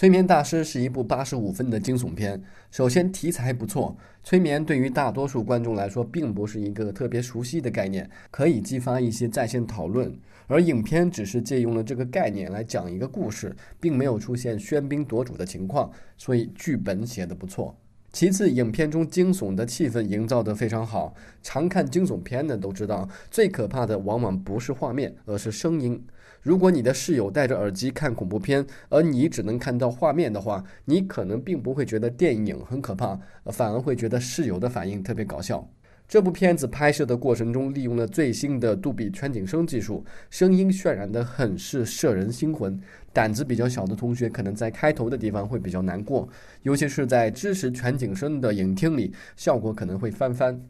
[0.00, 2.42] 催眠大师是一部八十五分的惊悚片。
[2.70, 3.94] 首先，题材不错。
[4.24, 10.10] 催眠对于大多数观众来说，并不是一个特别熟悉的概念，可以激发一些在线讨论。
[10.46, 17.76] 而影片只是借用了这个概念来讲一个故事，并没有出现喧宾夺主的情况，所以剧本写得不错。
[18.10, 21.14] 其次，影片中惊悚的气氛营造得非常好。
[21.42, 26.02] 常看惊悚片的都知道，最可怕的往往不是画面，而是声音。
[26.42, 35.68] 如果你的室友戴着耳机看恐怖片，而你只能看到画面的话，你可能并不会觉得电影很可怕，反而会觉得室友的反应特别搞笑。
[36.08, 42.80] 这部片子拍摄的过程中，利用了最新的杜比全景声技术，声音渲染得很是摄人心魂。
[43.12, 46.28] 胆子比较小的同学，可能在开头的地方会比较难过，
[46.62, 50.60] 尤其是在支持全景声的影厅里，效果可能会翻番。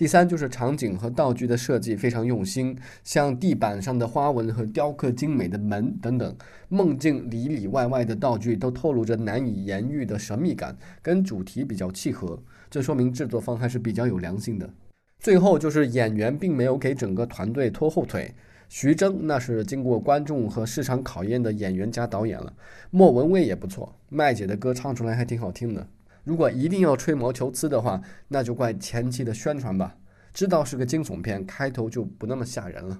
[0.00, 6.34] 第三就是场景和道具的设计非常用心，像地板上的花纹和雕刻精美的门等等，
[6.70, 14.70] 梦境里里外外的道具都透露着难以言喻的神秘感，跟主题比较契合，这说明制作方还是比较有良心的。
[15.18, 18.32] 最后就是演员并没有给整个团队拖后腿，
[18.70, 22.50] 徐峥那是经过观众和市场考验的演员加导演了，
[22.90, 25.86] 莫文蔚也不错，麦姐的歌唱出来还挺好听的。
[26.24, 29.94] 如果一定要吹毛求疵的话，那就怪前期的宣传吧。
[30.32, 32.98] 知道是个惊悚片，开头就不那么吓人了。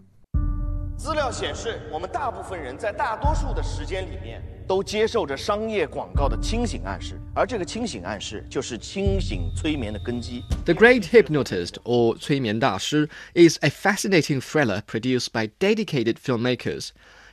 [0.97, 10.43] 资料显示，我们大部分人在大多数的时间里面都接受着商业广告的清醒暗示，而这个清醒暗示就是清醒催眠的根基。
[10.67, 16.91] The Great Hypnotist, or 催眠大师, is a fascinating thriller produced by dedicated filmmakers.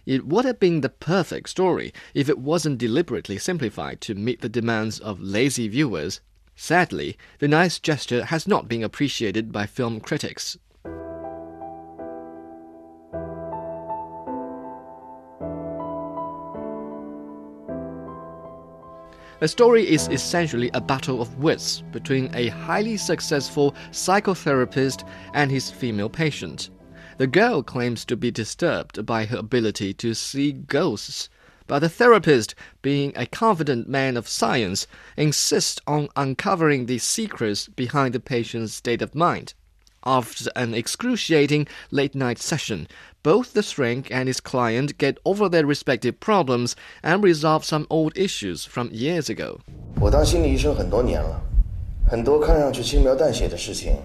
[0.07, 4.47] It would have been the perfect story if it wasn't deliberately simplified to meet the
[4.47, 6.21] demands of lazy viewers.
[6.55, 10.57] Sadly, the nice gesture has not been appreciated by film critics.
[19.41, 25.69] The story is essentially a battle of wits between a highly successful psychotherapist and his
[25.69, 26.69] female patient.
[27.18, 31.28] The girl claims to be disturbed by her ability to see ghosts,
[31.66, 34.86] but the therapist, being a confident man of science,
[35.16, 39.54] insists on uncovering the secrets behind the patient's state of mind.
[40.04, 42.88] After an excruciating late night session,
[43.22, 46.74] both the shrink and his client get over their respective problems
[47.04, 49.60] and resolve some old issues from years ago.
[50.00, 51.40] 我当心理医生很多年了，
[52.10, 53.96] 很多看上去轻描淡写的事情，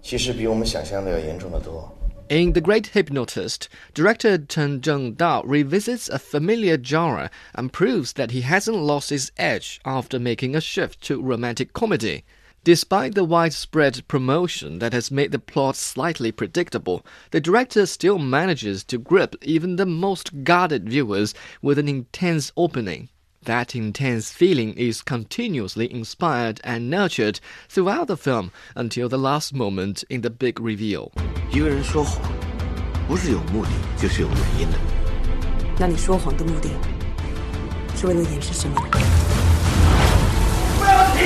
[0.00, 1.92] 其实比我们想象的要严重的多。
[2.31, 8.39] in The Great Hypnotist, director Chen Zhengdao revisits a familiar genre and proves that he
[8.39, 12.23] hasn't lost his edge after making a shift to romantic comedy.
[12.63, 18.85] Despite the widespread promotion that has made the plot slightly predictable, the director still manages
[18.85, 23.09] to grip even the most guarded viewers with an intense opening.
[23.43, 30.05] That intense feeling is continuously inspired and nurtured throughout the film until the last moment
[30.09, 31.11] in the big reveal.
[31.53, 32.21] 一个人说谎，
[33.09, 34.77] 不是有目的就是有原因的。
[35.77, 36.69] 那你说谎的目的
[37.93, 38.81] 是为了掩饰什么？
[40.79, 41.21] 不要停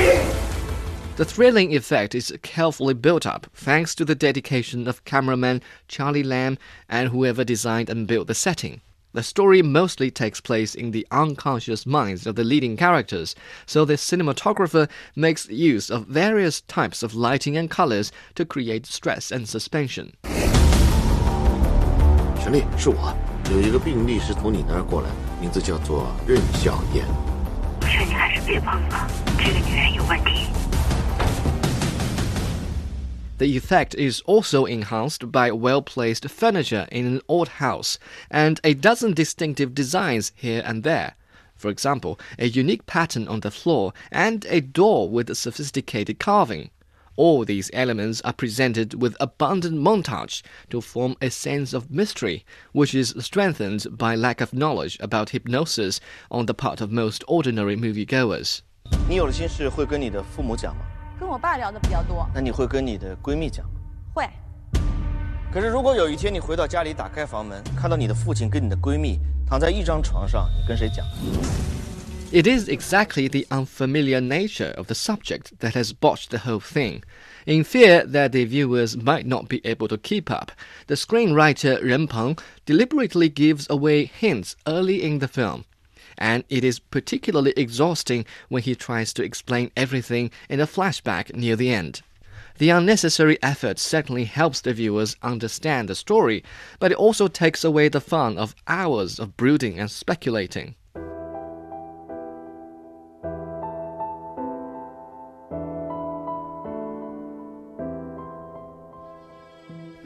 [1.16, 6.58] ！The thrilling effect is carefully built up thanks to the dedication of cameraman Charlie Lam
[6.90, 8.80] and whoever designed and built the setting.
[9.15, 13.35] The story mostly takes place in the unconscious minds of the leading characters,
[13.67, 19.33] so the cinematographer makes use of various types of lighting and colors to create stress
[19.33, 20.13] and suspension.
[22.41, 23.13] 陈丽，是我。
[23.51, 25.09] 有一个病例是从你那儿过来，
[25.41, 27.05] 名字叫做任小燕。
[27.81, 30.44] 我劝你还是别碰了，这个女人有问题。
[33.41, 37.99] the effect is also enhanced by well placed furniture in an old house
[38.31, 41.15] and a dozen distinctive designs here and there.
[41.57, 46.69] For example, a unique pattern on the floor and a door with sophisticated carving.
[47.17, 52.95] All these elements are presented with abundant montage to form a sense of mystery, which
[52.95, 55.99] is strengthened by lack of knowledge about hypnosis
[56.31, 58.61] on the part of most ordinary moviegoers.
[59.09, 60.94] 你有了心事会跟你的父母讲吗？
[61.19, 62.29] 跟我爸聊的比较多。
[62.35, 63.81] 那你会跟你的闺蜜讲吗？
[64.15, 64.29] 会。
[65.53, 71.05] 可是如果有一天你回到家里，打开房门，看到你的父亲跟你的闺蜜躺在一张床上，你跟谁讲？
[72.33, 77.03] It is exactly the unfamiliar nature of the subject that has botched the whole thing.
[77.45, 80.53] In fear that the viewers might not be able to keep up,
[80.87, 85.65] the screenwriter Ren Peng deliberately gives away hints early in the film
[86.18, 91.56] and it is particularly exhausting when he tries to explain everything in a flashback near
[91.56, 92.02] the end.
[92.58, 96.44] The unnecessary effort certainly helps the viewers understand the story,
[96.80, 100.76] but it also takes away the fun of hours of brooding and speculating.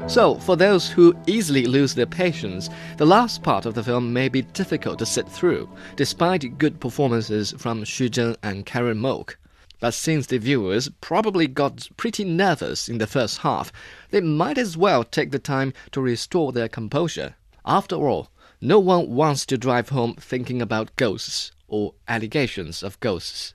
[0.10, 2.68] So, for those who easily lose their patience,
[2.98, 7.54] the last part of the film may be difficult to sit through, despite good performances
[7.60, 9.38] from Xu Zheng and Karen Mok.
[9.80, 13.72] But since the viewers probably got pretty nervous in the first half,
[14.10, 17.36] they might as well take the time to restore their composure.
[17.64, 23.54] After all, no one wants to drive home thinking about ghosts or allegations of ghosts.